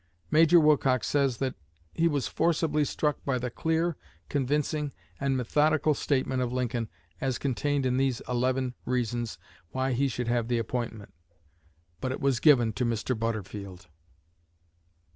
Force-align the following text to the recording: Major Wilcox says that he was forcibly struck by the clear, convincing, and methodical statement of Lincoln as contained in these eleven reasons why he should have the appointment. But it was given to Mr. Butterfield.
Major 0.31 0.59
Wilcox 0.59 1.05
says 1.05 1.37
that 1.37 1.53
he 1.93 2.07
was 2.07 2.27
forcibly 2.27 2.83
struck 2.85 3.23
by 3.23 3.37
the 3.37 3.51
clear, 3.51 3.97
convincing, 4.29 4.93
and 5.19 5.37
methodical 5.37 5.93
statement 5.93 6.41
of 6.41 6.51
Lincoln 6.51 6.89
as 7.21 7.37
contained 7.37 7.85
in 7.85 7.97
these 7.97 8.19
eleven 8.27 8.73
reasons 8.83 9.37
why 9.69 9.91
he 9.91 10.07
should 10.07 10.27
have 10.27 10.47
the 10.47 10.57
appointment. 10.57 11.13
But 11.99 12.11
it 12.11 12.19
was 12.19 12.39
given 12.39 12.73
to 12.73 12.83
Mr. 12.83 13.15
Butterfield. 13.15 13.89